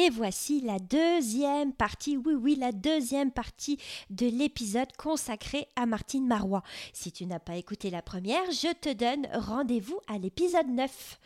[0.00, 6.26] et voici la deuxième partie, oui oui, la deuxième partie de l'épisode consacré à Martine
[6.26, 6.62] Marois.
[6.94, 11.18] Si tu n'as pas écouté la première, je te donne rendez-vous à l'épisode 9.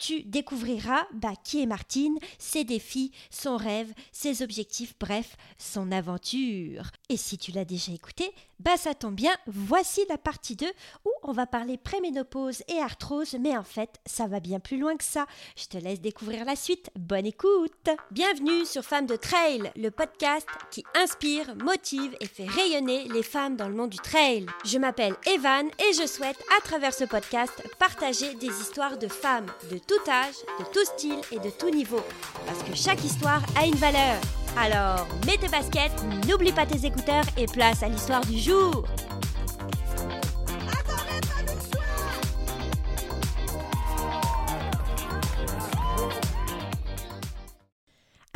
[0.00, 6.84] Tu découvriras bah, qui est Martine, ses défis, son rêve, ses objectifs, bref, son aventure.
[7.10, 10.66] Et si tu l'as déjà écouté, bah ça tombe bien, voici la partie 2
[11.04, 14.96] où on va parler préménopause et arthrose, mais en fait, ça va bien plus loin
[14.96, 15.26] que ça.
[15.56, 16.90] Je te laisse découvrir la suite.
[16.98, 23.06] Bonne écoute Bienvenue sur Femmes de Trail, le podcast qui inspire, motive et fait rayonner
[23.08, 24.46] les femmes dans le monde du trail.
[24.64, 29.46] Je m'appelle Evan et je souhaite, à travers ce podcast, partager des histoires de femmes
[29.70, 32.00] de tout âge, de tout style et de tout niveau.
[32.46, 34.20] Parce que chaque histoire a une valeur.
[34.56, 35.90] Alors, mets tes baskets,
[36.28, 38.84] n'oublie pas tes écouteurs et place à l'histoire du jour.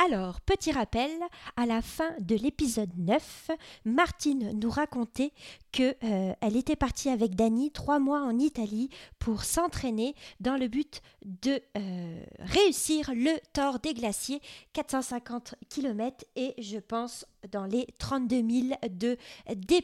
[0.03, 1.09] Alors, petit rappel,
[1.55, 3.51] à la fin de l'épisode 9,
[3.85, 5.31] Martine nous racontait
[5.71, 11.01] que euh, était partie avec Dany trois mois en Italie pour s'entraîner dans le but
[11.23, 14.41] de euh, réussir le Tour des Glaciers,
[14.73, 19.17] 450 km et je pense dans les 32 000 de
[19.55, 19.81] D+.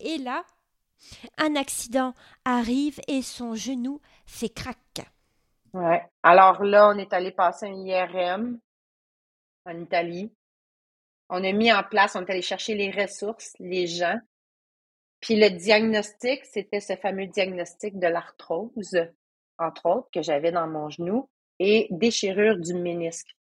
[0.00, 0.42] Et là,
[1.38, 2.12] un accident
[2.44, 5.06] arrive et son genou fait crack.
[5.72, 6.02] Ouais.
[6.24, 8.58] Alors là, on est allé passer un IRM
[9.64, 10.32] en Italie.
[11.28, 14.18] On a mis en place, on est allé chercher les ressources, les gens.
[15.20, 18.98] Puis le diagnostic, c'était ce fameux diagnostic de l'arthrose,
[19.58, 23.34] entre autres, que j'avais dans mon genou, et déchirure du ménisque.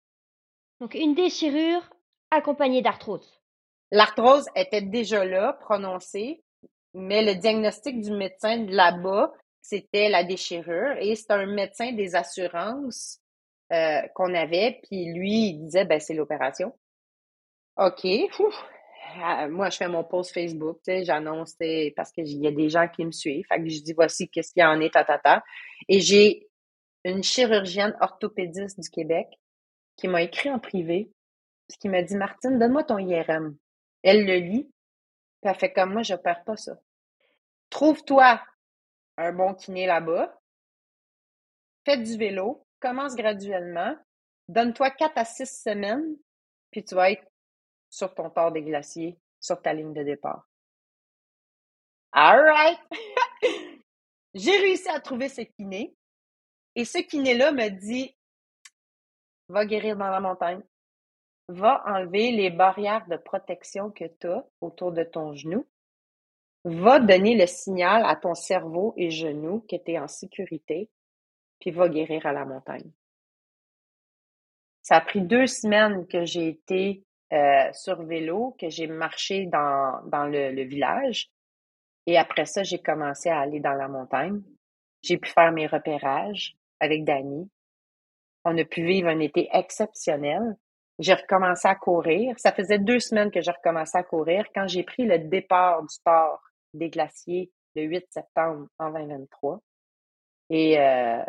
[0.80, 1.82] Donc une déchirure
[2.30, 3.40] accompagnée d'arthrose.
[3.90, 6.42] L'arthrose était déjà là, prononcée,
[6.94, 10.96] mais le diagnostic du médecin là-bas, c'était la déchirure.
[10.98, 13.21] Et c'est un médecin des assurances
[13.72, 16.74] euh, qu'on avait, puis lui, il disait, ben, c'est l'opération.
[17.76, 18.06] OK.
[19.20, 21.56] Ah, moi, je fais mon post Facebook, j'annonce,
[21.96, 23.44] parce qu'il y a des gens qui me suivent.
[23.46, 25.42] Fait que je dis, voici qu'est-ce qu'il y en est, ta, ta.
[25.88, 26.48] Et j'ai
[27.04, 29.28] une chirurgienne orthopédiste du Québec
[29.96, 31.10] qui m'a écrit en privé,
[31.68, 33.56] puis qui m'a dit, Martine, donne-moi ton IRM.
[34.02, 34.64] Elle le lit,
[35.40, 36.78] puis elle fait comme moi, je perds pas ça.
[37.70, 38.40] Trouve-toi
[39.16, 40.38] un bon kiné là-bas,
[41.84, 43.96] fais du vélo, commence graduellement,
[44.48, 46.16] donne-toi quatre à six semaines,
[46.70, 47.24] puis tu vas être
[47.88, 50.46] sur ton port des glaciers, sur ta ligne de départ.
[52.10, 52.78] All right!
[54.34, 55.94] J'ai réussi à trouver ce kiné.
[56.74, 58.16] Et ce kiné-là me dit,
[59.48, 60.62] va guérir dans la montagne.
[61.48, 65.66] Va enlever les barrières de protection que tu as autour de ton genou.
[66.64, 70.90] Va donner le signal à ton cerveau et genou que tu es en sécurité
[71.62, 72.90] puis va guérir à la montagne.
[74.82, 80.02] Ça a pris deux semaines que j'ai été euh, sur vélo, que j'ai marché dans,
[80.06, 81.30] dans le, village.
[82.06, 84.42] Et après ça, j'ai commencé à aller dans la montagne.
[85.02, 87.48] J'ai pu faire mes repérages avec Dani.
[88.44, 90.56] On a pu vivre un été exceptionnel.
[90.98, 92.34] J'ai recommencé à courir.
[92.40, 94.46] Ça faisait deux semaines que j'ai recommencé à courir.
[94.52, 96.42] Quand j'ai pris le départ du port
[96.74, 99.62] des glaciers le 8 septembre en 2023,
[100.50, 101.24] et euh,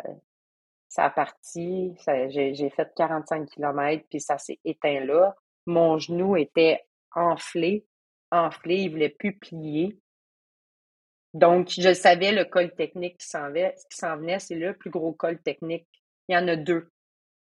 [0.94, 5.34] ça a parti, j'ai fait 45 km, puis ça s'est éteint là.
[5.66, 6.84] Mon genou était
[7.16, 7.84] enflé,
[8.30, 9.98] enflé, il voulait plus plier.
[11.32, 15.88] Donc, je savais le col technique qui s'en venait, c'est le plus gros col technique.
[16.28, 16.88] Il y en a deux.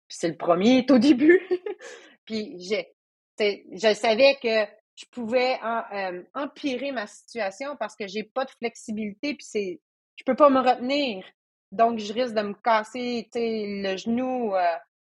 [0.07, 1.41] C'est le premier, est au début.
[2.25, 8.51] puis je savais que je pouvais euh, empirer ma situation parce que j'ai pas de
[8.51, 9.81] flexibilité, puis c'est
[10.15, 11.25] je peux pas me retenir.
[11.73, 14.55] Donc, je risque de me casser, le genou.
[14.55, 14.61] Euh,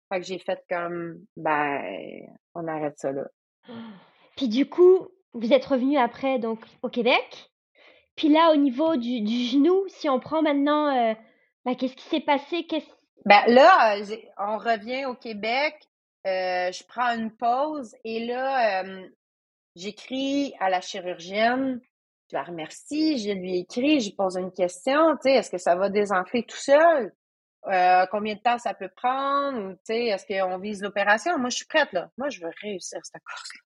[0.10, 1.84] fait que j'ai fait comme, ben,
[2.56, 3.26] on arrête ça là.
[4.38, 7.52] Puis du coup, vous êtes revenu après, donc, au Québec.
[8.16, 11.14] Puis là, au niveau du, genou, si on prend maintenant, euh,
[11.66, 12.66] ben, qu'est-ce qui s'est passé?
[13.26, 15.76] Ben là, euh, on revient au Québec.
[16.24, 18.86] je prends une pause et là,
[19.76, 21.82] j'écris à la chirurgienne
[22.32, 25.58] je la remercie, je lui écris, je lui pose une question, tu sais, est-ce que
[25.58, 27.14] ça va désenfler tout seul?
[27.68, 29.72] Euh, combien de temps ça peut prendre?
[29.74, 31.38] Tu sais, est-ce qu'on vise l'opération?
[31.38, 32.10] Moi, je suis prête, là.
[32.18, 33.62] Moi, je veux réussir cette course-là.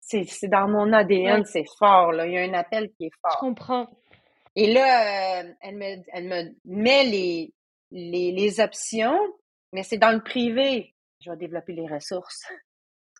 [0.00, 2.26] C'est, dans mon ADN, c'est fort, là.
[2.26, 3.32] Il y a un appel qui est fort.
[3.32, 3.86] Je comprends.
[4.54, 7.54] Et là, euh, elle, me, elle me met les,
[7.90, 9.18] les, les options,
[9.72, 10.94] mais c'est dans le privé.
[11.20, 12.44] Je vais développer les ressources.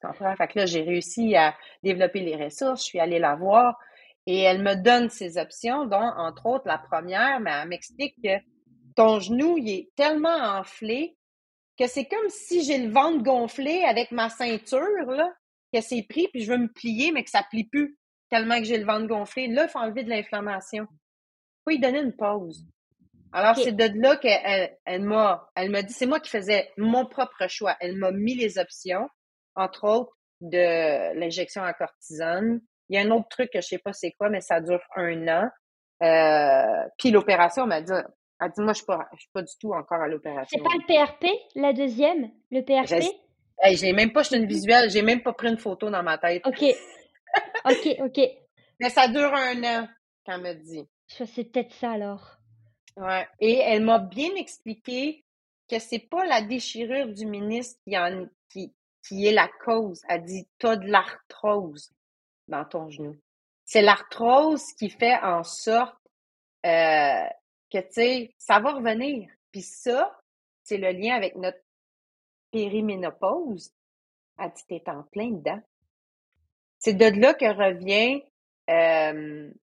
[0.01, 0.35] Tu comprends?
[0.37, 2.83] Fait que là, j'ai réussi à développer les ressources.
[2.83, 3.79] Je suis allée la voir.
[4.31, 8.37] Et elle me donne ses options, dont, entre autres, la première, mais elle m'explique que
[8.95, 11.17] ton genou, il est tellement enflé
[11.79, 15.33] que c'est comme si j'ai le ventre gonflé avec ma ceinture, là,
[15.73, 17.97] que c'est pris, puis je veux me plier, mais que ça plie plus
[18.29, 19.47] tellement que j'ai le ventre gonflé.
[19.49, 20.87] Là, il faut enlever de l'inflammation.
[20.91, 22.67] Il faut y donner une pause.
[23.33, 27.07] Alors, c'est de là qu'elle elle, m'a elle m'a dit, c'est moi qui faisais mon
[27.07, 27.79] propre choix.
[27.81, 29.09] Elle m'a mis les options,
[29.55, 32.61] entre autres, de l'injection à cortisone.
[32.89, 34.81] Il y a un autre truc que je sais pas c'est quoi, mais ça dure
[34.97, 35.49] un an.
[36.03, 37.93] Euh, puis l'opération, m'a dit,
[38.41, 40.59] elle dit, moi, je suis pas, je suis pas du tout encore à l'opération.
[40.59, 43.05] C'est pas le PRP, la deuxième, le PRP?
[43.61, 46.17] Hey, j'ai même pas jeté une visuelle, j'ai même pas pris une photo dans ma
[46.19, 46.47] tête.
[46.47, 46.63] OK.
[47.65, 48.21] OK, OK.
[48.81, 49.89] Mais ça dure un an,
[50.25, 50.89] qu'elle me dit.
[51.09, 52.39] C'est peut-être ça alors.
[52.97, 53.27] Ouais.
[53.41, 55.25] Et elle m'a bien expliqué
[55.69, 58.73] que c'est pas la déchirure du ministre qui, en, qui,
[59.07, 60.03] qui est la cause.
[60.09, 61.91] Elle dit, t'as de l'arthrose
[62.49, 63.17] dans ton genou.
[63.65, 65.97] C'est l'arthrose qui fait en sorte
[66.67, 67.27] euh,
[67.71, 69.29] que, tu sais, ça va revenir.
[69.53, 70.19] Puis ça,
[70.65, 71.59] c'est le lien avec notre
[72.51, 73.73] périménopause.
[74.39, 75.61] Elle dit, t'es en plein dedans.
[76.79, 78.23] C'est de là que revient,
[78.67, 79.55] tu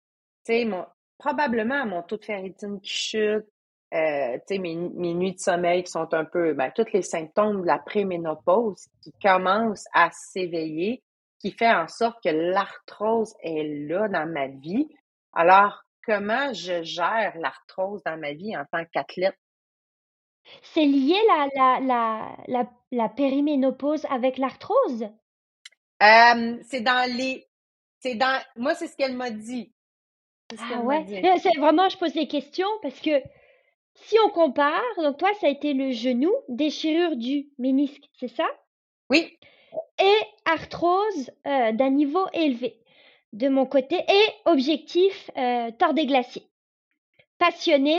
[0.44, 0.70] sais,
[1.18, 3.46] probablement mon taux de ferritine qui chute,
[3.94, 7.68] euh, mes, mes, nuits de sommeil qui sont un peu, ben, tous les symptômes de
[7.68, 11.02] la préménopause qui commencent à s'éveiller,
[11.46, 14.88] qui fait en sorte que l'arthrose est là dans ma vie.
[15.34, 19.38] Alors, comment je gère l'arthrose dans ma vie en tant qu'athlète?
[20.64, 25.04] C'est lié la, la, la, la, la périménopause avec l'arthrose?
[26.02, 27.48] Euh, c'est dans les.
[28.00, 28.42] C'est dans.
[28.56, 29.72] Moi, c'est ce qu'elle m'a dit.
[30.58, 31.06] Ah ouais?
[31.38, 33.22] C'est vraiment, je pose des questions parce que
[33.94, 38.48] si on compare, donc toi, ça a été le genou, déchirure du ménisque, c'est ça?
[39.12, 39.38] Oui.
[40.00, 42.80] Et arthrose euh, d'un niveau élevé
[43.34, 46.48] de mon côté et objectif euh, des glaciers.
[47.38, 47.98] Passionné,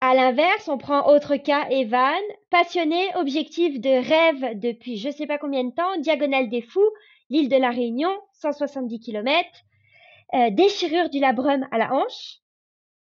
[0.00, 2.20] à l'inverse, on prend autre cas, Evan,
[2.50, 6.90] passionné, objectif de rêve depuis je sais pas combien de temps, diagonale des fous,
[7.30, 9.48] l'île de la Réunion, 170 km,
[10.34, 12.38] euh, déchirure du labrum à la hanche.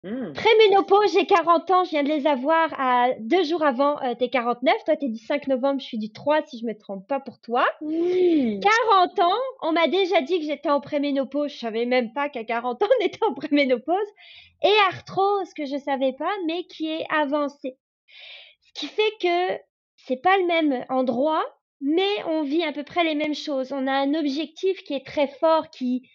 [0.06, 0.35] Mmh.
[0.35, 4.31] Préménopause, j'ai 40 ans, je viens de les avoir à deux jours avant euh, tes
[4.31, 4.73] 49.
[4.85, 7.19] Toi, tu es du 5 novembre, je suis du 3 si je me trompe pas
[7.19, 7.67] pour toi.
[7.81, 11.50] 40 ans, on m'a déjà dit que j'étais en préménopause.
[11.50, 14.06] Je savais même pas qu'à 40 ans, on était en préménopause.
[14.62, 17.76] Et arthrose, que je savais pas, mais qui est avancée.
[18.61, 19.61] Ce qui fait que
[19.97, 21.44] c'est pas le même endroit,
[21.81, 23.73] mais on vit à peu près les mêmes choses.
[23.73, 26.09] On a un objectif qui est très fort, qui,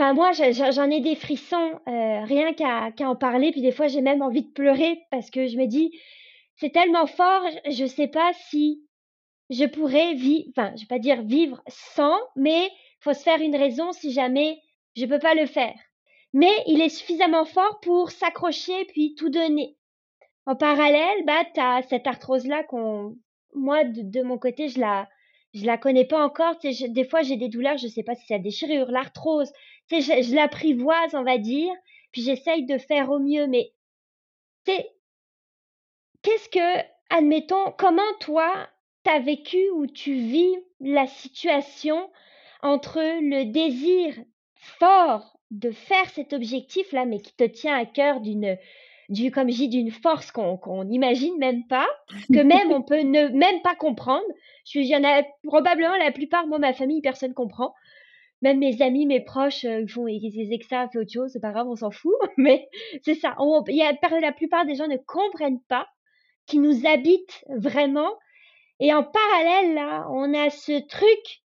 [0.00, 3.50] Enfin, moi, j'en ai des frissons euh, rien qu'à en parler.
[3.52, 5.92] Puis des fois, j'ai même envie de pleurer parce que je me dis,
[6.56, 8.82] c'est tellement fort, je ne sais pas si
[9.50, 12.70] je pourrais vivre, enfin, je vais pas dire vivre sans, mais
[13.00, 14.62] faut se faire une raison si jamais
[14.96, 15.78] je peux pas le faire.
[16.32, 19.76] Mais il est suffisamment fort pour s'accrocher puis tout donner.
[20.46, 23.18] En parallèle, bah, as cette arthrose-là qu'on,
[23.54, 25.10] moi, de, mon côté, je la,
[25.54, 26.56] je la connais pas encore.
[26.62, 29.52] des fois, j'ai des douleurs, je sais pas si c'est la déchirure, l'arthrose,
[29.90, 31.72] je, je l'apprivoise, on va dire,
[32.12, 33.72] puis j'essaye de faire au mieux, mais
[34.64, 38.68] qu'est-ce que, admettons, comment toi,
[39.02, 42.10] t'as vécu ou tu vis la situation
[42.62, 44.14] entre le désir
[44.54, 48.56] fort de faire cet objectif-là, mais qui te tient à cœur d'une,
[49.10, 51.88] du, comme je d'une force qu'on n'imagine même pas,
[52.32, 54.26] que même on peut ne même pas comprendre.
[54.64, 57.74] Je suis, il y en a probablement la plupart, moi, ma famille, personne comprend
[58.42, 61.52] même mes amis, mes proches, euh, font ils que ça fait autre chose, c'est pas
[61.52, 62.14] grave, on s'en fout.
[62.36, 62.68] Mais
[63.02, 63.36] c'est ça.
[63.68, 65.88] Il y a, la plupart des gens ne comprennent pas,
[66.46, 68.10] qui nous habitent vraiment.
[68.80, 71.42] Et en parallèle, là, on a ce truc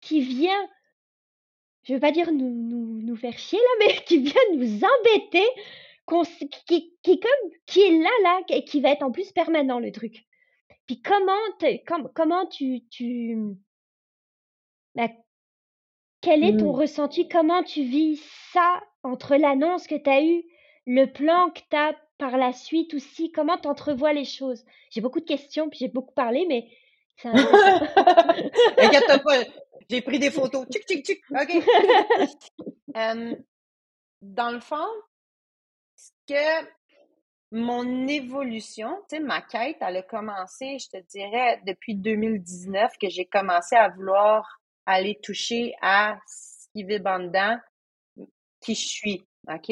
[0.00, 0.68] qui vient,
[1.84, 5.46] je veux pas dire nous, nous, nous faire chier là, mais qui vient nous embêter,
[6.06, 9.92] qui, qui, comme, qui est là, là, et qui va être en plus permanent, le
[9.92, 10.24] truc.
[10.86, 11.32] Puis comment,
[12.14, 13.36] comment tu, tu,
[14.94, 15.08] bah,
[16.20, 16.80] quel est ton mmh.
[16.80, 17.28] ressenti?
[17.28, 18.20] Comment tu vis
[18.52, 20.44] ça entre l'annonce que tu as eue,
[20.86, 23.32] le plan que tu as par la suite aussi?
[23.32, 24.64] Comment tu entrevois les choses?
[24.90, 26.68] J'ai beaucoup de questions, puis j'ai beaucoup parlé, mais
[27.24, 29.44] Inquiète pas,
[29.88, 30.66] j'ai pris des photos.
[30.68, 31.22] Tchic, tchic, tchic.
[31.30, 31.64] OK.
[34.22, 34.86] dans le fond,
[36.32, 36.68] que
[37.52, 43.10] mon évolution, tu sais, ma quête, elle a commencé, je te dirais, depuis 2019 que
[43.10, 47.56] j'ai commencé à vouloir aller toucher à ce qui vibre en dedans,
[48.60, 49.70] qui je suis, OK?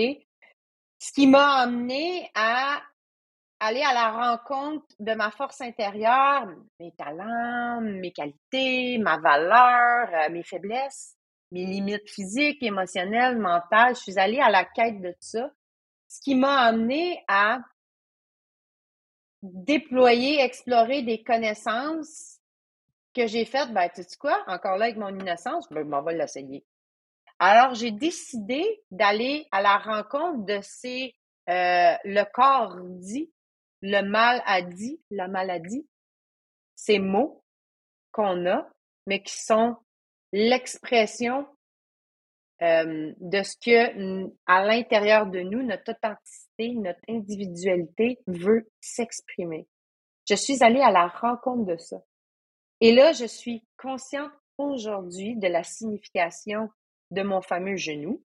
[0.99, 2.83] Ce qui m'a amené à
[3.61, 6.49] aller à la rencontre de ma force intérieure,
[6.79, 11.17] mes talents, mes qualités, ma valeur, euh, mes faiblesses,
[11.53, 13.97] mes limites physiques, émotionnelles, mentales.
[13.97, 15.51] Je suis allée à la quête de ça.
[16.11, 17.61] Ce qui m'a amené à
[19.43, 22.41] déployer, explorer des connaissances
[23.15, 26.03] que j'ai faites, ben, tu sais quoi, encore là avec mon innocence, ben, je m'en
[26.03, 26.65] vais l'essayer.
[27.39, 31.15] Alors, j'ai décidé d'aller à la rencontre de ces,
[31.49, 33.33] euh, le corps dit,
[33.81, 35.89] le mal a dit, la maladie,
[36.75, 37.45] ces mots
[38.11, 38.69] qu'on a,
[39.07, 39.77] mais qui sont
[40.33, 41.47] l'expression
[42.63, 49.67] euh, de ce que à l'intérieur de nous, notre authenticité, notre individualité veut s'exprimer.
[50.29, 51.97] Je suis allée à la rencontre de ça.
[52.81, 56.69] Et là, je suis consciente aujourd'hui de la signification
[57.11, 58.23] de mon fameux genou.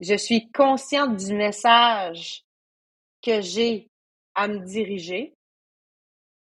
[0.00, 2.44] Je suis consciente du message
[3.22, 3.90] que j'ai
[4.34, 5.34] à me diriger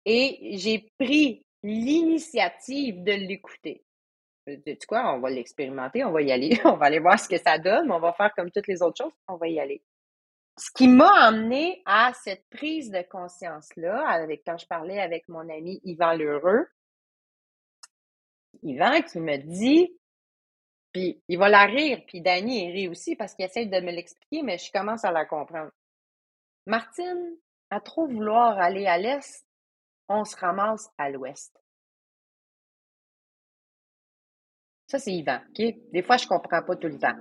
[0.05, 3.83] et j'ai pris l'initiative de l'écouter.
[4.45, 7.29] Tu sais quoi, on va l'expérimenter, on va y aller, on va aller voir ce
[7.29, 9.81] que ça donne, on va faire comme toutes les autres choses, on va y aller.
[10.57, 15.49] Ce qui m'a amené à cette prise de conscience-là, avec quand je parlais avec mon
[15.49, 16.67] ami Yvan Lheureux,
[18.61, 19.97] Yvan qui me dit,
[20.91, 23.91] puis il va la rire, puis Danny il rit aussi parce qu'il essaie de me
[23.91, 25.71] l'expliquer, mais je commence à la comprendre.
[26.67, 27.35] Martine,
[27.71, 29.45] à trop vouloir aller à l'est,
[30.07, 31.62] on se ramasse à l'ouest.
[34.93, 35.39] Ça, c'est Yvan?
[35.57, 37.15] Des fois, je comprends pas tout le temps.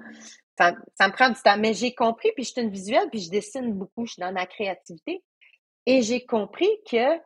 [0.58, 3.20] Ça, ça me prend du temps, mais j'ai compris, puis je suis une visuelle, puis
[3.20, 5.24] je dessine beaucoup, je suis dans ma créativité.
[5.86, 7.18] Et j'ai compris que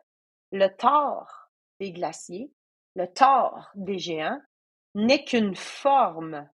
[0.53, 1.49] le tort
[1.81, 2.49] des glaciers,
[2.95, 4.39] le tort des géants,
[4.95, 6.49] n'est qu'une forme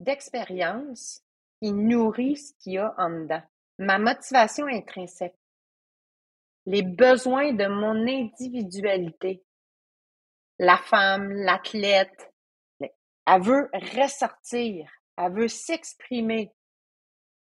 [0.00, 1.22] d'expérience
[1.62, 3.42] qui nourrit ce qu'il y a en dedans.
[3.78, 5.38] Ma motivation intrinsèque,
[6.66, 9.42] les besoins de mon individualité,
[10.58, 12.29] la femme, l'athlète,
[13.26, 16.52] elle veut ressortir, elle veut s'exprimer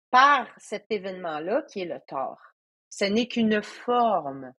[0.09, 2.39] par cet événement-là qui est le tort.
[2.89, 4.53] Ce n'est qu'une forme.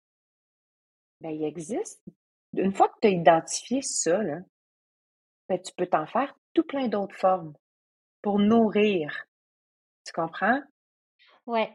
[1.22, 2.04] Ben, il existe.
[2.54, 4.40] Une fois que tu as identifié ça, là,
[5.48, 7.54] ben, tu peux t'en faire tout plein d'autres formes
[8.22, 9.26] pour nourrir.
[10.06, 10.62] Tu comprends?
[11.46, 11.72] Ouais,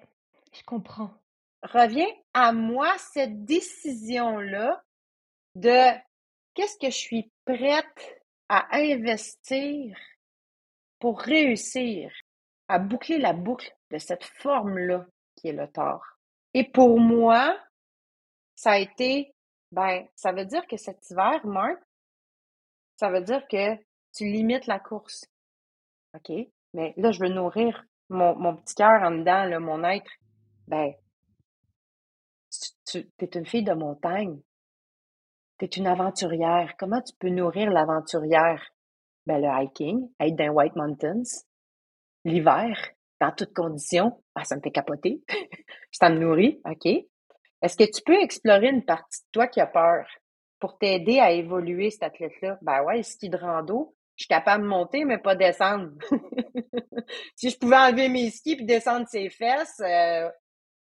[0.52, 1.10] je comprends.
[1.62, 4.82] Reviens à moi cette décision-là
[5.54, 5.98] de
[6.54, 8.19] qu'est-ce que je suis prête
[8.50, 9.96] à investir
[10.98, 12.12] pour réussir
[12.66, 16.04] à boucler la boucle de cette forme-là qui est le tort.
[16.52, 17.56] Et pour moi,
[18.56, 19.32] ça a été,
[19.70, 21.80] ben, ça veut dire que cet hiver, Marc,
[22.96, 23.76] ça veut dire que
[24.12, 25.24] tu limites la course.
[26.14, 26.32] OK?
[26.74, 30.10] Mais là, je veux nourrir mon, mon petit cœur en dedans, là, mon être.
[30.66, 30.92] Ben,
[32.90, 34.40] tu, es une fille de montagne.
[35.60, 36.74] Tu es une aventurière.
[36.78, 38.62] Comment tu peux nourrir l'aventurière?
[39.26, 41.22] Ben, le hiking, être dans White Mountains,
[42.24, 42.76] l'hiver,
[43.20, 45.22] dans toutes conditions, ah, ça me fait capoter.
[45.92, 46.86] ça me nourrit, OK?
[46.86, 50.06] Est-ce que tu peux explorer une partie de toi qui a peur?
[50.60, 52.58] pour t'aider à évoluer cet athlète-là?
[52.62, 55.90] Ben ouais, ski de rando, je suis capable de monter, mais pas descendre.
[57.34, 60.28] si je pouvais enlever mes skis puis descendre ses fesses, euh,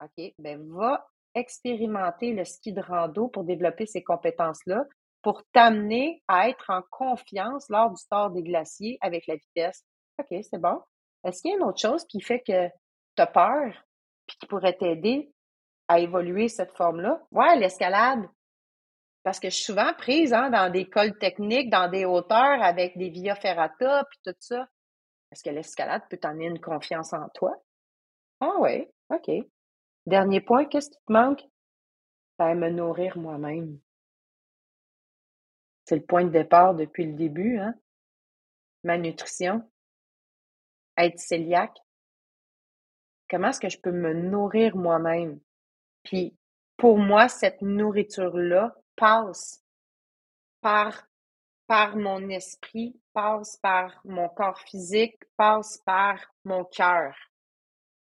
[0.04, 4.86] OK, ben va expérimenter le ski de rando pour développer ces compétences-là,
[5.22, 9.86] pour t'amener à être en confiance lors du tort des glaciers avec la vitesse.
[10.20, 10.82] OK, c'est bon.
[11.24, 12.68] Est-ce qu'il y a une autre chose qui fait que
[13.16, 13.74] tu as peur
[14.28, 15.32] puis qui pourrait t'aider
[15.88, 17.22] à évoluer cette forme-là?
[17.32, 18.28] Ouais, l'escalade.
[19.24, 22.98] Parce que je suis souvent prise hein, dans des cols techniques, dans des hauteurs avec
[22.98, 24.68] des via ferrata, puis tout ça.
[25.32, 27.54] Est-ce que l'escalade peut t'amener une confiance en toi?
[28.40, 29.30] Ah oui, OK.
[30.08, 31.44] Dernier point, qu'est-ce qui te manque?
[32.40, 33.80] Ben, me nourrir moi-même.
[35.86, 37.76] C'est le point de départ depuis le début, hein?
[38.84, 39.70] Ma nutrition.
[40.98, 41.78] Être cœliaque.
[43.30, 45.40] Comment est-ce que je peux me nourrir moi-même?
[46.04, 46.36] Puis,
[46.78, 49.64] pour moi, cette nourriture-là, passe
[50.62, 51.08] par,
[51.68, 57.16] par mon esprit, passe par mon corps physique, passe par mon cœur.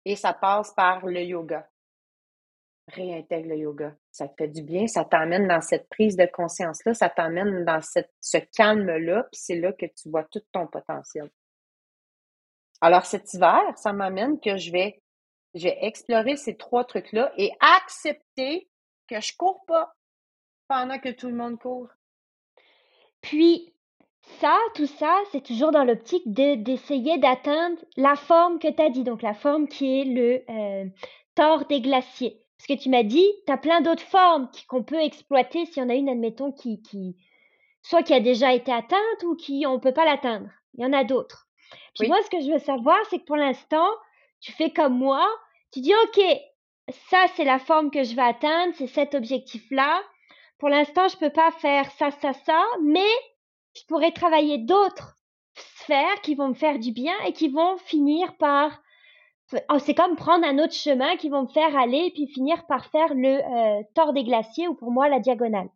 [0.03, 1.69] Et ça passe par le yoga.
[2.87, 3.95] Réintègre le yoga.
[4.11, 7.81] Ça te fait du bien, ça t'amène dans cette prise de conscience-là, ça t'amène dans
[7.81, 11.29] ce calme-là, puis c'est là que tu vois tout ton potentiel.
[12.79, 15.01] Alors cet hiver, ça m'amène que je vais,
[15.55, 18.69] je vais explorer ces trois trucs-là et accepter
[19.07, 19.93] que je cours pas,
[20.67, 21.89] pendant que tout le monde court.
[23.21, 23.73] Puis,
[24.39, 29.03] ça, tout ça, c'est toujours dans l'optique d'essayer d'atteindre la forme que tu as dit,
[29.03, 30.85] donc la forme qui est le euh,
[31.35, 32.41] tort des glaciers.
[32.57, 35.89] Parce que tu m'as dit, tu as plein d'autres formes qu'on peut exploiter si on
[35.89, 37.15] a une, admettons, qui, qui,
[37.83, 40.49] soit qui a déjà été atteinte ou qui on ne peut pas l'atteindre.
[40.73, 41.47] Il y en a d'autres.
[41.97, 43.87] Puis moi, ce que je veux savoir, c'est que pour l'instant,
[44.39, 45.27] tu fais comme moi,
[45.71, 46.21] tu dis, OK,
[47.09, 50.01] ça, c'est la forme que je vais atteindre, c'est cet objectif-là.
[50.57, 53.09] Pour l'instant, je peux pas faire ça, ça, ça, mais
[53.75, 55.15] je pourrais travailler d'autres
[55.55, 58.79] sphères qui vont me faire du bien et qui vont finir par
[59.79, 62.85] c'est comme prendre un autre chemin qui vont me faire aller et puis finir par
[62.87, 65.69] faire le euh, tort des glaciers ou pour moi la diagonale.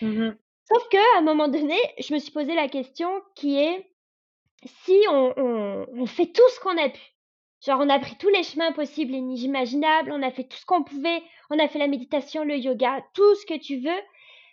[0.00, 0.30] Mmh
[0.72, 3.90] Sauf que à un moment donné, je me suis posé la question qui est
[4.64, 7.00] si on, on, on fait tout ce qu'on a pu,
[7.66, 10.66] genre on a pris tous les chemins possibles et inimaginables, on a fait tout ce
[10.66, 14.00] qu'on pouvait, on a fait la méditation, le yoga, tout ce que tu veux,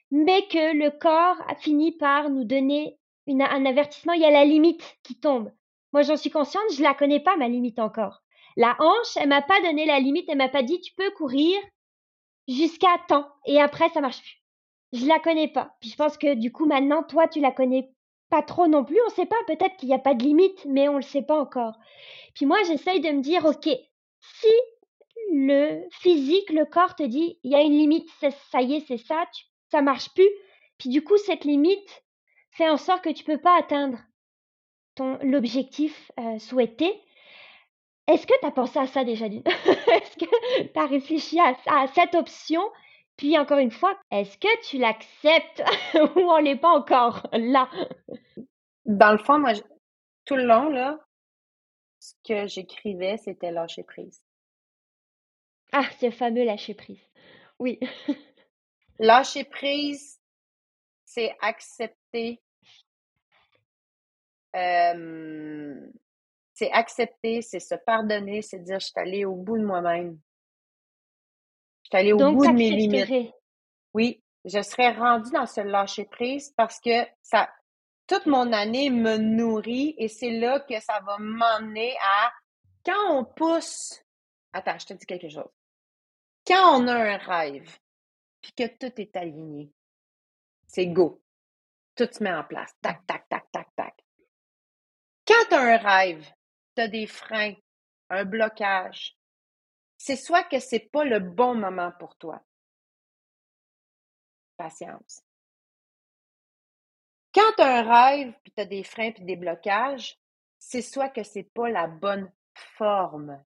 [0.09, 4.31] mais que le corps a fini par nous donner une, un avertissement, il y a
[4.31, 5.51] la limite qui tombe.
[5.93, 8.23] Moi, j'en suis consciente, je la connais pas, ma limite encore.
[8.57, 11.55] La hanche, elle m'a pas donné la limite, elle m'a pas dit tu peux courir
[12.47, 14.41] jusqu'à temps et après ça marche plus.
[14.93, 15.75] Je la connais pas.
[15.79, 17.91] Puis je pense que du coup maintenant toi tu la connais
[18.29, 20.89] pas trop non plus, on sait pas, peut-être qu'il n'y a pas de limite, mais
[20.89, 21.75] on le sait pas encore.
[22.33, 23.69] Puis moi j'essaye de me dire OK,
[24.19, 24.53] si
[25.31, 28.09] le physique, le corps te dit il y a une limite,
[28.51, 30.29] ça y est, c'est ça, tu, ça marche plus.
[30.79, 32.03] Puis du coup cette limite
[32.49, 33.99] fait en sorte que tu peux pas atteindre
[34.95, 36.99] ton l'objectif euh, souhaité.
[38.07, 41.87] Est-ce que tu as pensé à ça déjà Est-ce que tu as réfléchi à, à,
[41.87, 42.61] cette option?
[43.17, 45.63] Puis encore une fois, est-ce que tu l'acceptes?
[46.15, 47.69] Ou on n'est pas encore là?
[48.85, 49.53] Dans le fond, moi,
[50.25, 50.99] tout le long, là,
[51.99, 54.23] ce que j'écrivais, c'était lâcher prise.
[55.73, 57.05] Ah, ce fameux lâcher prise.
[57.59, 57.79] Oui.
[58.99, 60.19] lâcher prise,
[61.03, 62.41] c'est accepter
[64.55, 65.91] euh,
[66.57, 70.19] c'est accepter, c'est se pardonner, c'est dire je suis allée au bout de moi-même.
[71.83, 73.31] Je suis allée au bout de mes limites.
[73.93, 77.47] Oui, je serais rendue dans ce lâcher prise parce que ça,
[78.07, 82.33] toute mon année me nourrit et c'est là que ça va m'emmener à
[82.83, 84.03] quand on pousse.
[84.51, 85.51] Attends, je te dis quelque chose.
[86.47, 87.77] Quand on a un rêve,
[88.41, 89.71] puis que tout est aligné,
[90.65, 91.21] c'est go.
[91.95, 92.73] Tout se met en place.
[92.81, 93.93] Tac, tac, tac, tac, tac.
[95.27, 96.25] Quand tu as un rêve,
[96.77, 97.55] tu des freins,
[98.09, 99.17] un blocage,
[99.97, 102.41] c'est soit que c'est pas le bon moment pour toi.
[104.57, 105.23] Patience.
[107.33, 110.17] Quand tu as un rêve, puis tu as des freins puis des blocages,
[110.59, 113.43] c'est soit que c'est pas la bonne forme,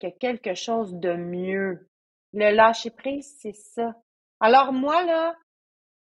[0.00, 1.88] que quelque chose de mieux.
[2.32, 3.94] Le lâcher prise, c'est ça.
[4.40, 5.36] Alors moi, là,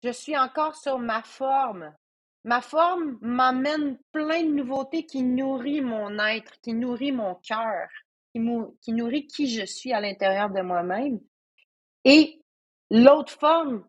[0.03, 1.95] je suis encore sur ma forme.
[2.45, 7.89] Ma forme m'amène plein de nouveautés qui nourrit mon être, qui nourrit mon cœur,
[8.33, 11.19] qui, nourrit qui je suis à l'intérieur de moi-même.
[12.03, 12.39] Et
[12.91, 13.83] l'autre forme,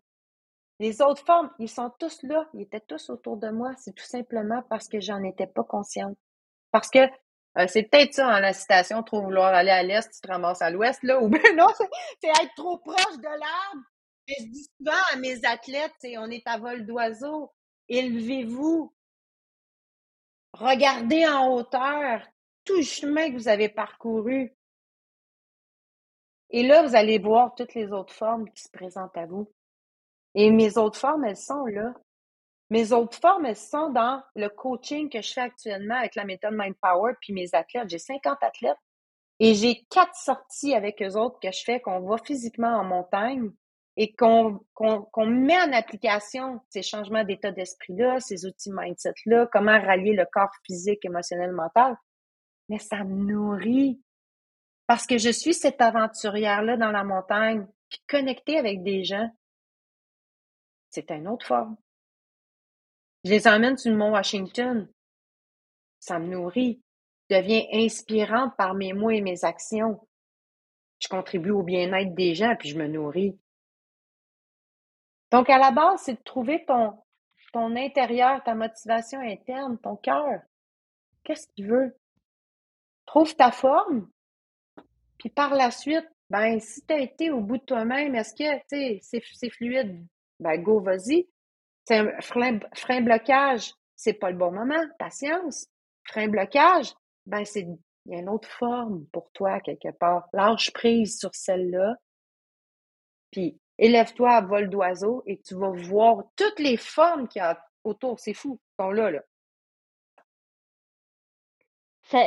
[0.79, 3.73] les autres formes, ils sont tous là, ils étaient tous autour de moi.
[3.77, 6.17] C'est tout simplement parce que j'en étais pas consciente.
[6.71, 7.07] Parce que
[7.59, 10.63] euh, c'est peut-être ça, en la citation, trop vouloir aller à l'est, tu te ramasses
[10.63, 11.67] à l'ouest, là, ou bien non,
[12.19, 13.85] c'est être trop proche de l'arbre.
[14.27, 17.51] Mais je dis souvent à mes athlètes, on est à vol d'oiseau.
[17.89, 18.93] Élevez-vous.
[20.53, 22.21] Regardez en hauteur
[22.65, 24.53] tout le chemin que vous avez parcouru.
[26.49, 29.51] Et là, vous allez voir toutes les autres formes qui se présentent à vous.
[30.33, 31.93] Et mes autres formes, elles sont là.
[32.69, 36.53] Mes autres formes, elles sont dans le coaching que je fais actuellement avec la méthode
[36.53, 37.89] Mind Power puis mes athlètes.
[37.89, 38.77] J'ai 50 athlètes
[39.39, 43.51] et j'ai quatre sorties avec eux autres que je fais, qu'on va physiquement en montagne
[43.99, 44.61] et qu'on
[45.25, 51.03] met en application ces changements d'état d'esprit-là, ces outils mindset-là, comment rallier le corps physique,
[51.03, 51.97] émotionnel, mental,
[52.69, 53.99] mais ça me nourrit.
[54.85, 59.29] Parce que je suis cette aventurière-là dans la montagne, puis connectée avec des gens,
[60.91, 61.75] c'est une autre forme.
[63.23, 64.87] Je les emmène sur le mont Washington,
[65.99, 66.81] ça me nourrit.
[67.29, 70.07] Je deviens inspirante par mes mots et mes actions.
[70.99, 73.37] Je contribue au bien-être des gens, puis je me nourris.
[75.31, 76.93] Donc, à la base, c'est de trouver ton,
[77.53, 80.41] ton intérieur, ta motivation interne, ton cœur.
[81.23, 81.95] Qu'est-ce qu'il veut?
[83.05, 84.09] Trouve ta forme.
[85.17, 88.61] Puis par la suite, ben, si tu as été au bout de toi-même, est-ce que
[88.67, 90.05] c'est, c'est fluide?
[90.39, 91.27] Ben, go, vas-y.
[91.85, 94.83] C'est un frein, frein blocage, c'est pas le bon moment.
[94.99, 95.67] Patience.
[96.03, 96.93] Frein blocage,
[97.25, 97.67] ben, c'est,
[98.05, 100.27] il y a une autre forme pour toi quelque part.
[100.33, 101.95] Lâche prise sur celle-là.
[103.31, 107.59] Puis élève-toi à vol d'oiseau et tu vas voir toutes les formes qu'il y a
[107.83, 108.19] autour.
[108.19, 109.21] C'est fou, ils sont là, là.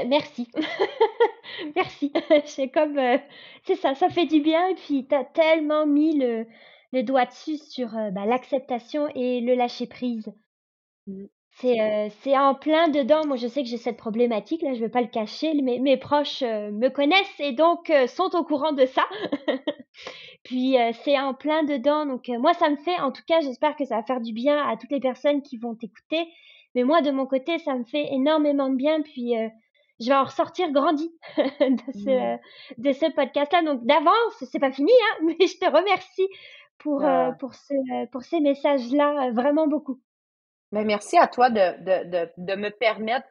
[0.06, 0.48] merci.
[1.76, 2.12] merci.
[2.46, 3.18] C'est comme, euh,
[3.64, 4.68] c'est ça, ça fait du bien.
[4.68, 6.46] Et puis, tu as tellement mis le,
[6.92, 9.88] le doigt dessus sur euh, bah, l'acceptation et le lâcher
[11.62, 12.08] Mmh.
[12.20, 13.26] C'est en plein dedans.
[13.26, 15.54] Moi, je sais que j'ai cette problématique là, je vais pas le cacher.
[15.54, 19.04] Mes, mes proches me connaissent et donc sont au courant de ça.
[20.42, 22.06] Puis c'est en plein dedans.
[22.06, 24.66] Donc moi, ça me fait, en tout cas, j'espère que ça va faire du bien
[24.68, 26.26] à toutes les personnes qui vont t'écouter.
[26.74, 29.02] Mais moi, de mon côté, ça me fait énormément de bien.
[29.02, 29.34] Puis
[30.00, 32.38] je vais en ressortir grandi de ce, mmh.
[32.78, 33.62] de ce podcast-là.
[33.62, 36.28] Donc d'avance, c'est pas fini, hein, mais je te remercie
[36.78, 37.32] pour, ah.
[37.38, 40.00] pour, ce, pour ces messages-là, vraiment beaucoup.
[40.72, 43.26] Mais merci à toi de, de, de, de me permettre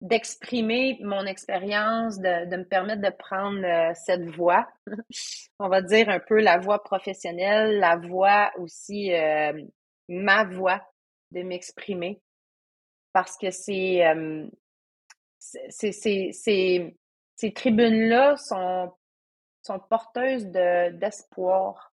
[0.00, 4.68] d'exprimer mon expérience, de, de, me permettre de prendre euh, cette voix,
[5.58, 9.52] on va dire un peu la voix professionnelle, la voix aussi, euh,
[10.08, 10.82] ma voix,
[11.30, 12.20] de m'exprimer.
[13.12, 14.46] Parce que c'est, euh,
[15.38, 16.92] ces
[17.54, 18.92] tribunes-là sont,
[19.62, 21.92] sont porteuses de, d'espoir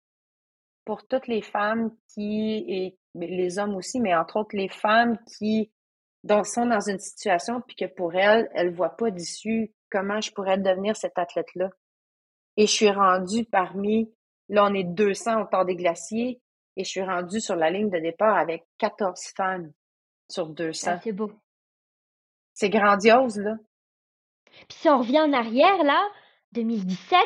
[0.85, 5.71] pour toutes les femmes qui, et les hommes aussi, mais entre autres les femmes qui
[6.45, 10.33] sont dans une situation puis que pour elles, elles ne voient pas d'issue, comment je
[10.33, 11.71] pourrais devenir cette athlète-là?
[12.57, 14.13] Et je suis rendue parmi,
[14.49, 16.41] là on est 200 au temps des glaciers,
[16.77, 19.73] et je suis rendue sur la ligne de départ avec 14 femmes
[20.29, 20.91] sur 200.
[20.91, 21.31] Ah, c'est beau.
[22.53, 23.57] C'est grandiose, là.
[24.69, 26.01] Puis si on revient en arrière, là,
[26.53, 27.19] 2017,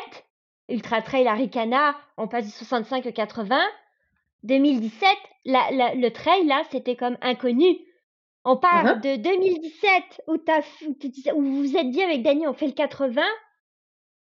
[0.69, 3.59] Ultra Trail Aricana, on passe du 65 au 80.
[4.43, 5.09] 2017,
[5.45, 7.77] le trail, là, c'était comme inconnu.
[8.45, 9.01] On part uh-huh.
[9.01, 13.21] de 2017, où, où vous vous êtes dit avec Dany, on fait le 80,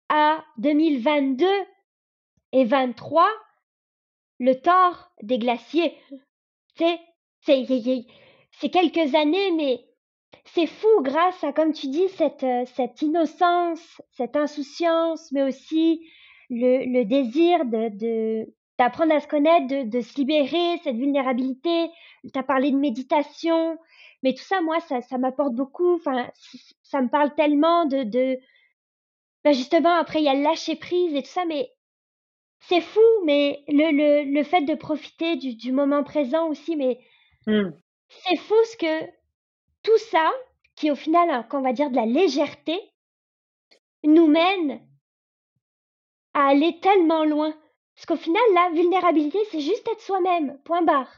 [0.09, 1.47] à 2022
[2.53, 3.29] et 23,
[4.41, 5.97] le tort des glaciers.
[6.77, 6.99] C'est,
[7.41, 9.81] c'est, quelques années, mais
[10.45, 16.07] c'est fou grâce à, comme tu dis, cette, cette innocence, cette insouciance, mais aussi
[16.51, 21.91] le, le désir de, de, d'apprendre à se connaître, de, de se libérer, cette vulnérabilité.
[22.33, 23.79] Tu as parlé de méditation,
[24.23, 25.95] mais tout ça, moi, ça, ça m'apporte beaucoup.
[25.95, 26.29] Enfin,
[26.83, 28.39] ça me parle tellement de, de...
[29.45, 31.71] Ben justement, après, il y a le lâcher prise et tout ça, mais
[32.61, 36.99] c'est fou, mais le, le, le fait de profiter du, du moment présent aussi, mais
[37.47, 37.71] mmh.
[38.09, 39.07] c'est fou ce que
[39.83, 40.33] tout ça,
[40.75, 42.81] qui au final, qu'on va dire de la légèreté,
[44.03, 44.81] nous mène
[46.33, 47.55] à aller tellement loin.
[47.95, 51.11] Parce qu'au final, la vulnérabilité, c'est juste être soi-même, point barre.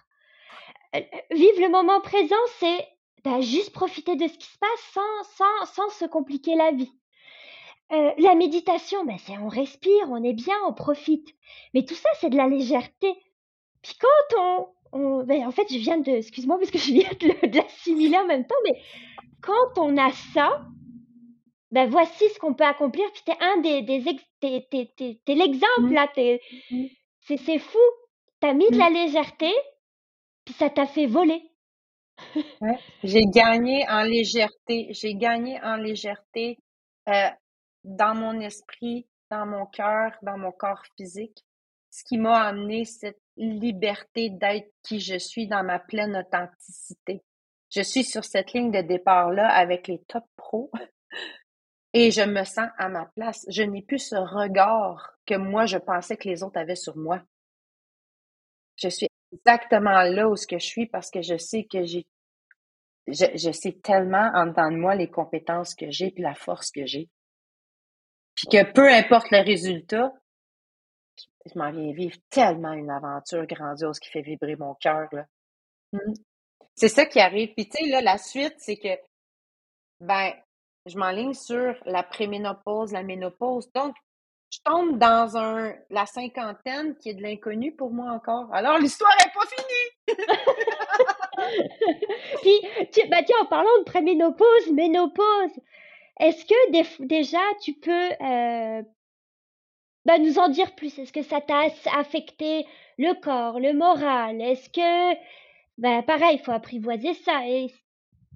[0.94, 2.86] Euh, euh, vivre le moment présent, c'est
[3.24, 6.92] bah, juste profiter de ce qui se passe sans, sans, sans se compliquer la vie.
[7.92, 11.28] Euh, la méditation, bah, c'est on respire, on est bien, on profite.
[11.72, 13.14] Mais tout ça, c'est de la légèreté.
[13.82, 15.22] Puis quand on...
[15.24, 16.10] ben, en fait, je viens de...
[16.10, 18.80] Excuse-moi parce que je viens de, l'assimiler en même temps, mais
[19.40, 20.66] quand on a ça,
[21.70, 23.04] ben voici ce qu'on peut accomplir.
[23.12, 24.02] Puis t'es un des, des
[24.40, 25.92] t'es, l'exemple mmh.
[25.92, 26.06] là.
[26.70, 26.86] Mmh.
[27.20, 27.78] c'est, c'est fou.
[28.40, 28.78] T'as mis de mmh.
[28.78, 29.52] la légèreté,
[30.44, 31.42] puis ça t'a fait voler.
[32.60, 32.78] ouais.
[33.02, 34.88] J'ai gagné en légèreté.
[34.90, 36.58] J'ai gagné en légèreté
[37.08, 37.28] euh,
[37.84, 41.44] dans mon esprit, dans mon cœur, dans mon corps physique.
[41.90, 47.22] Ce qui m'a amené cette liberté d'être qui je suis dans ma pleine authenticité.
[47.70, 50.70] Je suis sur cette ligne de départ-là avec les top pros
[51.98, 53.46] et je me sens à ma place.
[53.48, 57.22] Je n'ai plus ce regard que moi, je pensais que les autres avaient sur moi.
[58.76, 62.06] Je suis exactement là où ce que je suis parce que je sais que j'ai
[63.06, 66.70] je, je, sais tellement en dedans de moi les compétences que j'ai et la force
[66.70, 67.08] que j'ai.
[68.34, 70.12] Puis que peu importe le résultat,
[71.46, 75.08] je m'en viens vivre tellement une aventure grandiose qui fait vibrer mon cœur.
[75.92, 76.12] Mmh.
[76.74, 77.54] C'est ça qui arrive.
[77.54, 78.98] Puis tu sais, là, la suite, c'est que
[80.00, 80.34] ben,
[80.86, 83.70] je m'enligne sur la préménopause, la ménopause.
[83.72, 83.94] Donc,
[84.50, 88.48] je tombe dans un la cinquantaine qui est de l'inconnu pour moi encore.
[88.52, 90.16] Alors, l'histoire n'est pas finie!
[92.92, 95.50] Puis, bah, tiens, en parlant de préménopause, ménopause,
[96.20, 98.82] est-ce que déjà tu peux euh,
[100.04, 100.98] bah, nous en dire plus?
[100.98, 101.64] Est-ce que ça t'a
[101.98, 102.66] affecté
[102.98, 104.40] le corps, le moral?
[104.40, 105.14] Est-ce que,
[105.78, 107.46] bah, pareil, il faut apprivoiser ça?
[107.46, 107.66] Et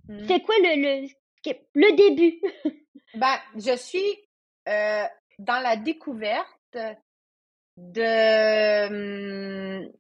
[0.09, 0.25] mmh.
[0.27, 1.09] c'est quoi le, le,
[1.75, 2.41] le début
[3.15, 4.29] Ben, je suis
[4.69, 5.05] euh,
[5.39, 6.77] dans la découverte
[7.77, 9.91] de, hum,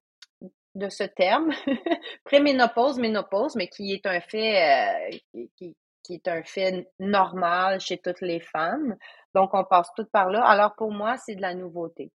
[0.74, 1.50] de ce terme,
[2.24, 5.16] préménopause, ménopause, mais qui est un fait, euh,
[5.56, 8.96] qui, qui, est un fait normal chez toutes les femmes.
[9.34, 10.44] Donc, on passe tout par là.
[10.44, 12.12] Alors, pour moi, c'est de la nouveauté.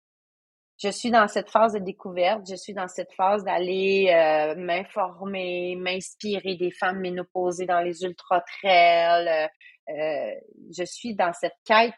[0.83, 5.77] Je suis dans cette phase de découverte, je suis dans cette phase d'aller euh, m'informer,
[5.77, 9.49] m'inspirer des femmes ménopausées dans les ultra-trails,
[9.88, 10.35] euh,
[10.77, 11.95] je suis dans cette quête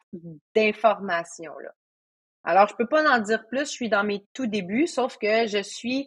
[0.54, 1.70] d'information-là.
[2.44, 5.46] Alors, je peux pas en dire plus, je suis dans mes tout débuts, sauf que
[5.46, 6.06] je suis,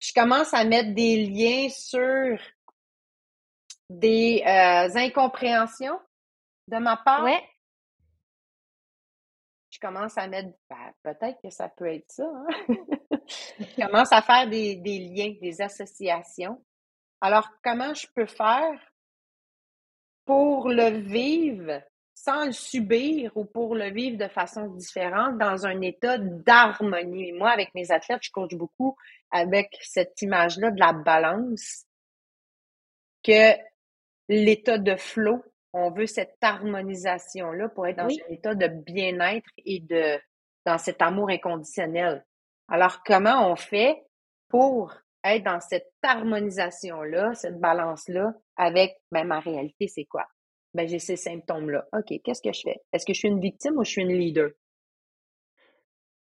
[0.00, 2.38] je commence à mettre des liens sur
[3.90, 5.98] des euh, incompréhensions
[6.68, 7.26] de ma part.
[9.80, 12.24] Je commence à mettre, ben, peut-être que ça peut être ça.
[12.24, 12.76] Hein?
[13.28, 16.60] je commence à faire des, des liens, des associations.
[17.20, 18.80] Alors, comment je peux faire
[20.24, 21.80] pour le vivre
[22.12, 27.32] sans le subir ou pour le vivre de façon différente dans un état d'harmonie?
[27.32, 28.96] Moi, avec mes athlètes, je coach beaucoup
[29.30, 31.84] avec cette image-là de la balance,
[33.22, 33.54] que
[34.28, 39.80] l'état de flow, on veut cette harmonisation-là pour être dans un état de bien-être et
[39.80, 40.18] de
[40.64, 42.24] dans cet amour inconditionnel.
[42.68, 44.02] Alors, comment on fait
[44.48, 50.26] pour être dans cette harmonisation-là, cette balance-là avec ben, ma réalité, c'est quoi?
[50.74, 51.86] Ben, j'ai ces symptômes-là.
[51.92, 52.76] OK, qu'est-ce que je fais?
[52.92, 54.50] Est-ce que je suis une victime ou je suis une leader?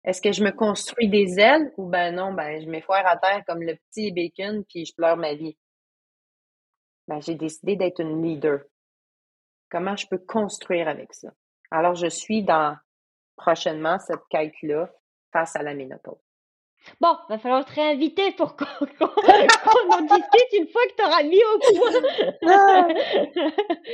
[0.05, 3.45] Est-ce que je me construis des ailes ou ben non, ben je m'effoire à terre
[3.47, 5.57] comme le petit bacon puis je pleure ma vie?
[7.07, 8.62] Ben, j'ai décidé d'être une leader.
[9.73, 11.31] Comment je peux construire avec ça?
[11.71, 12.77] Alors, je suis dans
[13.37, 14.91] prochainement cette quête-là
[15.33, 16.21] face à la ménopause.
[17.01, 21.43] Bon, va falloir te réinviter pour qu'on en discute une fois que tu auras mis
[21.43, 21.91] au point.
[22.49, 22.87] Ah!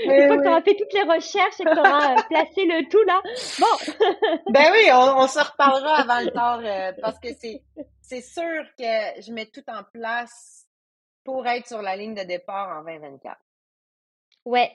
[0.05, 2.64] une fois que tu auras fait toutes les recherches et que tu auras euh, placé
[2.64, 3.23] le tout là.
[3.61, 4.51] Bon.
[4.53, 7.62] ben oui, on, se reparlera avant le temps euh, parce que c'est,
[8.01, 10.67] c'est sûr que je mets tout en place
[11.23, 13.37] pour être sur la ligne de départ en 2024.
[14.45, 14.73] Ouais.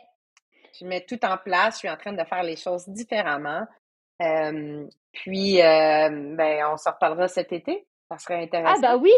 [0.79, 3.63] Je mets tout en place, je suis en train de faire les choses différemment.
[4.21, 7.85] Euh, puis, ben, on se reparlera cet été.
[8.09, 8.75] Ça serait intéressant.
[8.77, 9.13] Ah bah oui.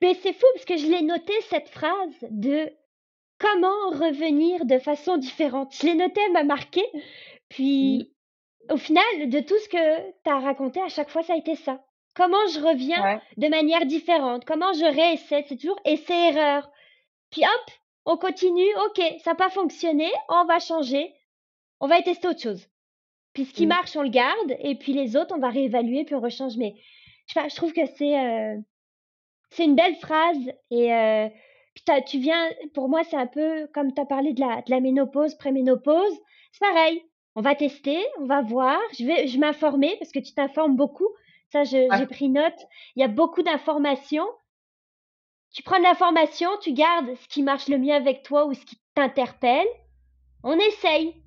[0.00, 2.70] Mais c'est fou parce que je l'ai noté cette phrase de
[3.38, 5.74] comment revenir de façon différente.
[5.74, 6.82] Je l'ai noté, elle m'a marqué.
[7.48, 8.12] Puis
[8.70, 11.56] au final, de tout ce que tu as raconté, à chaque fois, ça a été
[11.56, 11.80] ça.
[12.14, 16.70] Comment je reviens de manière différente, comment je réessaie, c'est toujours essai-erreur.
[17.30, 17.70] Puis hop,
[18.04, 21.14] on continue, ok, ça n'a pas fonctionné, on va changer,
[21.80, 22.68] on va tester autre chose.
[23.32, 23.68] Puis ce qui mmh.
[23.70, 26.56] marche, on le garde, et puis les autres, on va réévaluer, puis on rechange.
[26.56, 26.74] Mais
[27.28, 28.56] je, trouve que c'est euh,
[29.50, 31.28] c'est une belle phrase et euh,
[32.06, 34.80] tu viens, pour moi, c'est un peu comme tu as parlé de la, de la
[34.80, 36.18] ménopause, préménopause.
[36.52, 37.02] C'est pareil.
[37.34, 38.78] On va tester, on va voir.
[38.98, 41.08] Je vais, je m'informer parce que tu t'informes beaucoup.
[41.50, 42.58] Ça, j'ai pris note.
[42.96, 44.26] Il y a beaucoup d'informations.
[45.52, 48.64] Tu prends de l'information, tu gardes ce qui marche le mieux avec toi ou ce
[48.64, 49.68] qui t'interpelle.
[50.42, 51.22] On essaye.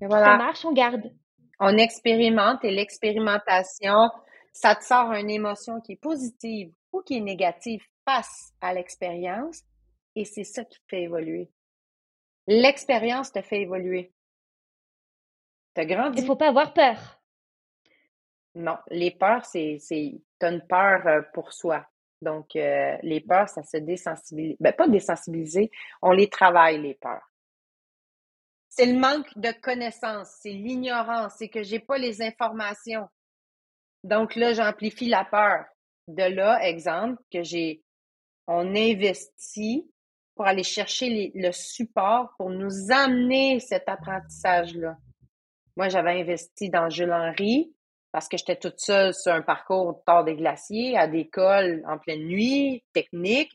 [0.00, 0.24] voilà.
[0.26, 1.12] Ça marche, on garde.
[1.60, 4.10] On expérimente et l'expérimentation,
[4.52, 9.62] ça te sort une émotion qui est positive ou qui est négative face à l'expérience
[10.16, 11.50] et c'est ça qui te fait évoluer.
[12.46, 14.12] L'expérience te fait évoluer.
[15.76, 16.20] Tu grandi.
[16.20, 17.20] Il faut pas avoir peur.
[18.54, 21.86] Non, les peurs, c'est, c'est, as une peur euh, pour soi.
[22.22, 24.56] Donc, euh, les peurs, ça se désensibilise.
[24.60, 25.70] Ben, pas désensibiliser,
[26.02, 27.30] on les travaille, les peurs.
[28.68, 33.08] C'est le manque de connaissances, c'est l'ignorance, c'est que j'ai pas les informations.
[34.04, 35.64] Donc là, j'amplifie la peur.
[36.08, 37.82] De là, exemple, que j'ai,
[38.46, 39.90] on investit
[40.34, 44.96] pour aller chercher le support pour nous amener cet apprentissage-là.
[45.76, 47.74] Moi, j'avais investi dans Jules Henry
[48.12, 51.98] parce que j'étais toute seule sur un parcours tard des glaciers, à des cols en
[51.98, 53.52] pleine nuit, technique.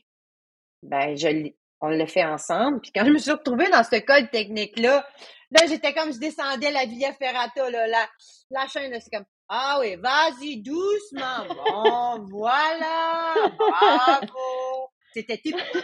[0.82, 2.80] Ben, je, on l'a fait ensemble.
[2.80, 5.06] Puis quand je me suis retrouvée dans ce col technique-là,
[5.50, 8.08] là, j'étais comme je descendais la Via Ferrata, là, la,
[8.50, 11.46] la chaîne, c'est comme ah oui, vas-y doucement.
[11.54, 13.34] Bon, voilà.
[13.56, 14.90] Bravo.
[15.12, 15.82] C'était typiquement.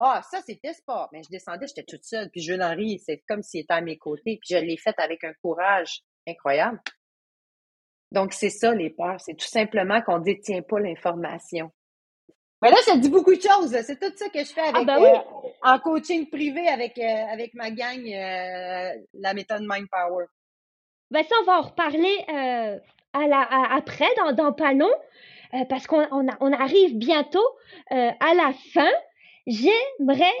[0.00, 1.08] Ah, ça, c'était sport.
[1.12, 2.30] Mais je descendais, j'étais toute seule.
[2.30, 4.38] Puis Jules Henry, c'est comme s'il était à mes côtés.
[4.40, 6.80] Puis je l'ai fait avec un courage incroyable.
[8.12, 9.20] Donc, c'est ça, les peurs.
[9.20, 11.70] C'est tout simplement qu'on détient pas l'information.
[12.60, 13.70] Mais là, ça dit beaucoup de choses.
[13.82, 15.08] C'est tout ça que je fais ah, avec, ben oui.
[15.08, 20.26] Euh, en coaching privé avec, euh, avec ma gang, euh, la méthode Mind Power.
[21.10, 22.78] Ben ça, on va en reparler euh,
[23.12, 27.46] à la, après, dans, dans pas euh, parce qu'on on, on, arrive bientôt
[27.92, 28.90] euh, à la fin.
[29.46, 30.34] J'aimerais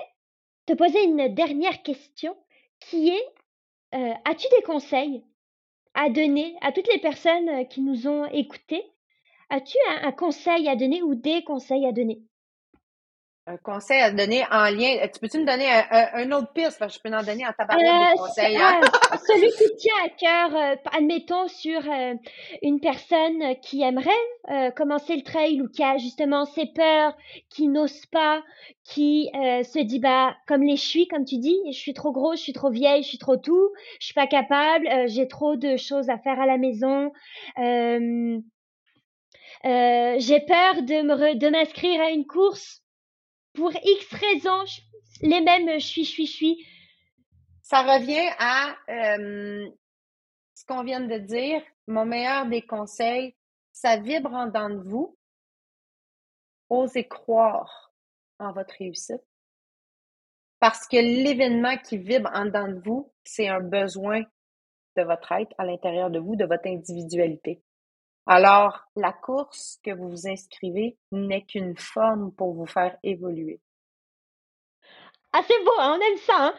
[0.66, 2.36] te poser une dernière question
[2.80, 3.26] qui est,
[4.26, 5.24] as-tu des conseils
[6.00, 8.84] à donner à toutes les personnes qui nous ont écoutés.
[9.50, 12.22] As-tu un conseil à donner ou des conseils à donner?
[13.48, 14.96] Un conseil à donner en lien.
[15.12, 16.78] Tu peux-tu me donner un, autre piste?
[16.78, 18.56] Parce que je peux en donner en tabac euh, des conseils.
[18.56, 18.80] Hein?
[19.26, 22.14] celui qui tient à cœur, euh, admettons, sur euh,
[22.62, 24.10] une personne qui aimerait
[24.76, 27.14] commencer le trail ou qui a justement ses peurs,
[27.50, 28.42] qui n'ose pas,
[28.82, 32.44] qui se dit, bah, comme les suis, comme tu dis, je suis trop grosse, je
[32.44, 36.08] suis trop vieille, je suis trop tout, je suis pas capable, j'ai trop de choses
[36.08, 37.12] à faire à la maison.
[37.58, 38.40] j'ai
[40.46, 42.82] peur de me de m'inscrire à une course
[43.58, 44.64] pour X raisons,
[45.20, 46.66] les mêmes je suis, je suis, je suis.
[47.60, 49.68] Ça revient à euh,
[50.54, 51.60] ce qu'on vient de dire.
[51.88, 53.34] Mon meilleur des conseils,
[53.72, 55.18] ça vibre en dedans de vous.
[56.70, 57.92] Osez croire
[58.38, 59.24] en votre réussite.
[60.60, 64.22] Parce que l'événement qui vibre en dedans de vous, c'est un besoin
[64.96, 67.60] de votre être à l'intérieur de vous, de votre individualité.
[68.30, 73.58] Alors, la course que vous vous inscrivez n'est qu'une forme pour vous faire évoluer.
[75.32, 76.36] Ah, c'est beau, hein, on aime ça.
[76.38, 76.54] Hein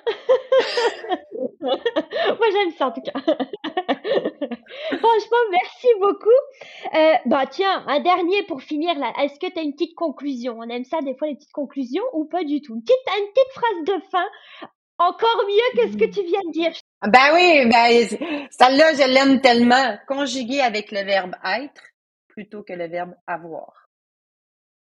[2.40, 3.20] Moi, j'aime ça en tout cas.
[4.98, 6.30] Franchement, merci beaucoup.
[6.96, 9.14] Euh, bah tiens, un dernier pour finir là.
[9.22, 10.58] Est-ce que tu as une petite conclusion?
[10.58, 12.74] On aime ça des fois les petites conclusions ou pas du tout?
[12.74, 14.26] Une petite, une petite phrase de fin,
[14.98, 16.72] encore mieux que ce que tu viens de dire.
[17.02, 19.98] Ben oui, ben celle-là, je l'aime tellement.
[20.08, 21.82] Conjuguée avec le verbe être
[22.28, 23.90] plutôt que le verbe avoir.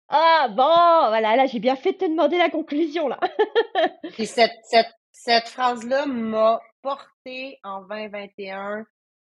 [0.08, 3.18] Ah bon, voilà, là j'ai bien fait de te demander la conclusion là.
[4.18, 8.86] Et cette, cette, cette phrase-là m'a porté en 2021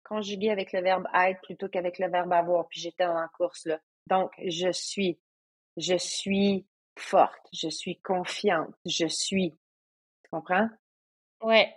[0.03, 2.67] conjuguée avec le verbe être plutôt qu'avec le verbe avoir.
[2.69, 3.79] Puis j'étais en course là.
[4.09, 5.21] Donc, je suis,
[5.77, 6.67] je suis
[6.99, 9.53] forte, je suis confiante, je suis.
[9.53, 10.69] Tu comprends?
[11.43, 11.75] Ouais.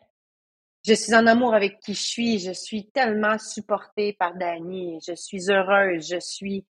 [0.86, 2.40] Je suis en amour avec qui je suis.
[2.40, 5.00] Je suis tellement supportée par Dani.
[5.06, 6.08] Je suis heureuse.
[6.10, 6.66] Je suis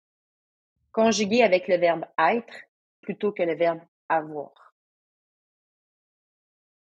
[0.92, 2.54] conjuguée avec le verbe être
[3.00, 4.74] plutôt que le verbe avoir.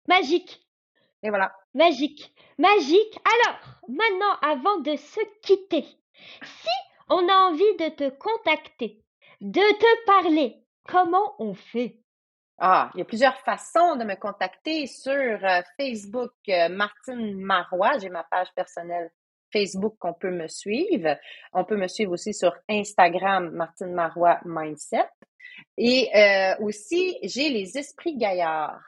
[0.08, 0.65] Magique.
[1.21, 1.56] Et voilà.
[1.73, 2.34] Magique.
[2.58, 3.19] Magique.
[3.26, 5.86] Alors, maintenant, avant de se quitter,
[6.43, 6.69] si
[7.10, 9.04] on a envie de te contacter,
[9.41, 12.02] de te parler, comment on fait?
[12.59, 17.97] Ah, il y a plusieurs façons de me contacter sur euh, Facebook, euh, Martine Marois.
[17.97, 19.11] J'ai ma page personnelle
[19.51, 21.17] Facebook qu'on peut me suivre.
[21.51, 25.09] On peut me suivre aussi sur Instagram, Martine Marois Mindset.
[25.77, 28.81] Et euh, aussi, j'ai les Esprits Gaillards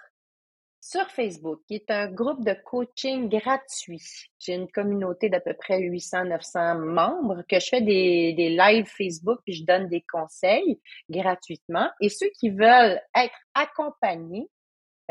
[0.95, 4.01] sur Facebook, qui est un groupe de coaching gratuit.
[4.39, 9.39] J'ai une communauté d'à peu près 800-900 membres que je fais des, des lives Facebook
[9.43, 10.79] puis je donne des conseils
[11.09, 11.89] gratuitement.
[11.99, 14.47] Et ceux qui veulent être accompagnés,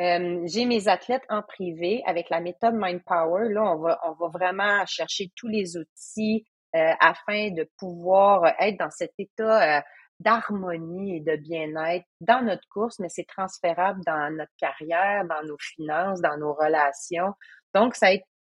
[0.00, 3.52] euh, j'ai mes athlètes en privé avec la méthode Mind Power.
[3.52, 8.78] Là, on va, on va vraiment chercher tous les outils euh, afin de pouvoir être
[8.78, 9.82] dans cet état euh,
[10.20, 15.58] d'harmonie et de bien-être dans notre course, mais c'est transférable dans notre carrière, dans nos
[15.58, 17.34] finances, dans nos relations.
[17.74, 18.08] Donc, ça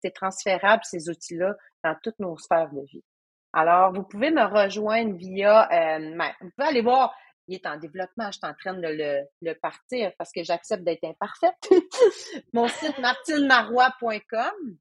[0.02, 3.04] c'est transférable, ces outils-là, dans toutes nos sphères de vie.
[3.52, 7.14] Alors, vous pouvez me rejoindre via, euh, ben, vous pouvez aller voir,
[7.48, 11.04] il est en développement, je suis en train de le, partir parce que j'accepte d'être
[11.04, 11.56] imparfaite.
[12.52, 14.76] Mon site martinemarois.com.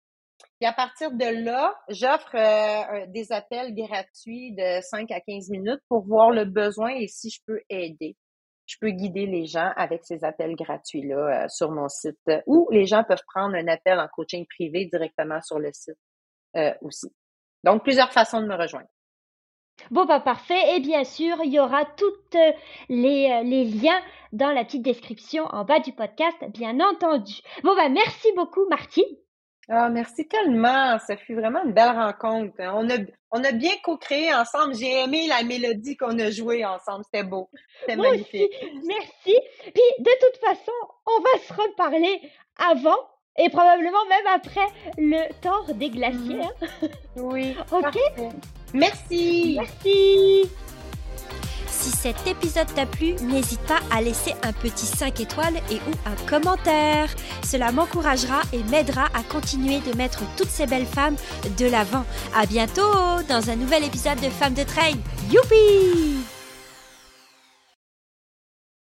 [0.60, 5.82] Et à partir de là, j'offre euh, des appels gratuits de 5 à 15 minutes
[5.88, 8.16] pour voir le besoin et si je peux aider.
[8.66, 12.18] Je peux guider les gens avec ces appels gratuits-là euh, sur mon site
[12.48, 15.98] ou les gens peuvent prendre un appel en coaching privé directement sur le site
[16.56, 17.08] euh, aussi.
[17.64, 18.90] Donc, plusieurs façons de me rejoindre.
[19.92, 20.76] Bon, bah parfait.
[20.76, 22.40] Et bien sûr, il y aura tous
[22.90, 27.42] les, les, liens dans la petite description en bas du podcast, bien entendu.
[27.64, 29.06] Bon, bah merci beaucoup, Martine.
[29.70, 30.98] Ah, merci tellement.
[31.00, 32.54] Ça fut vraiment une belle rencontre.
[32.60, 32.98] On a,
[33.32, 34.76] on a bien co-créé ensemble.
[34.76, 37.04] J'ai aimé la mélodie qu'on a jouée ensemble.
[37.06, 37.50] C'était beau.
[37.82, 38.52] C'était magnifique.
[38.86, 39.38] Merci.
[39.64, 40.72] Puis, de toute façon,
[41.06, 42.22] on va se reparler
[42.58, 42.98] avant
[43.38, 46.42] et probablement même après le temps des glaciers.
[46.42, 46.88] Hein.
[47.18, 47.56] Oui.
[47.72, 48.00] ok.
[48.74, 49.60] Merci.
[49.60, 50.50] Merci.
[51.70, 55.94] Si cet épisode t'a plu, n'hésite pas à laisser un petit 5 étoiles et ou
[56.06, 57.10] un commentaire.
[57.44, 61.16] Cela m'encouragera et m'aidera à continuer de mettre toutes ces belles femmes
[61.58, 62.06] de l'avant.
[62.36, 62.82] À bientôt
[63.28, 64.96] dans un nouvel épisode de Femmes de Trail.
[65.32, 66.37] Youpi!